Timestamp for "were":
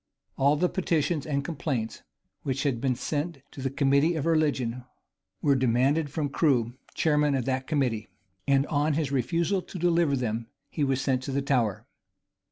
5.43-5.53